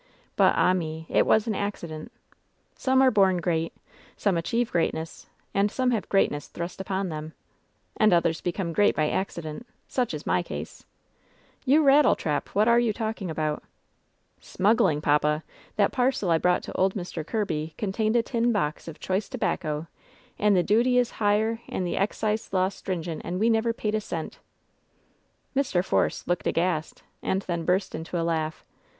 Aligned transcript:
But, 0.35 0.55
ah 0.55 0.73
me 0.73 1.05
I 1.11 1.17
It 1.17 1.27
was 1.27 1.45
an 1.45 1.53
accident. 1.53 2.11
'Some 2.73 3.03
are 3.03 3.11
bom 3.11 3.39
great; 3.39 3.71
some 4.17 4.35
achieve 4.35 4.71
greatness; 4.71 5.27
and 5.53 5.69
some 5.71 5.91
have 5.91 6.09
greatness 6.09 6.47
thrust 6.47 6.81
upon 6.81 7.09
them,' 7.09 7.33
and 7.97 8.11
others 8.11 8.41
become 8.41 8.73
great 8.73 8.95
by 8.95 9.11
accident 9.11 9.67
Such 9.87 10.15
is 10.15 10.25
my 10.25 10.41
case." 10.41 10.87
LOVE'S 11.67 11.83
BITTEREST 11.83 11.85
CUP 11.85 11.85
243 11.85 11.85
*^ou 11.85 11.85
rattle 11.85 12.15
trap, 12.15 12.55
what 12.55 12.67
are 12.67 12.79
you 12.79 12.91
talking 12.93 13.29
about 13.29 13.61
V^ 13.61 14.43
"Smuggling, 14.43 15.01
papa! 15.01 15.43
That 15.75 15.91
parcel 15.91 16.31
I 16.31 16.39
brought 16.39 16.63
to 16.63 16.73
old 16.73 16.95
Mr. 16.95 17.23
Kirby 17.23 17.75
contained 17.77 18.15
a 18.15 18.23
tin 18.23 18.51
box 18.51 18.87
of 18.87 18.99
choice 18.99 19.29
tobacco, 19.29 19.85
and 20.39 20.55
the 20.57 20.63
duty 20.63 20.97
is 20.97 21.11
higher, 21.21 21.61
and 21.69 21.85
the 21.85 21.97
excise 21.97 22.51
law 22.51 22.69
stringent, 22.69 23.21
and 23.23 23.39
we 23.39 23.51
never 23.51 23.71
paid 23.71 23.93
a 23.93 23.99
centl" 23.99 24.37
Mr. 25.55 25.85
Force 25.85 26.27
looked 26.27 26.47
aghast, 26.47 27.03
and 27.21 27.43
then 27.43 27.65
burst 27.65 27.93
into 27.93 28.19
a 28.19 28.23
laugh. 28.25 28.65